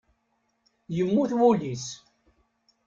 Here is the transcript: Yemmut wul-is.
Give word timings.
Yemmut 0.95 1.31
wul-is. 1.39 1.85